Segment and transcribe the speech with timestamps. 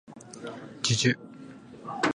[0.81, 1.15] じゅじゅ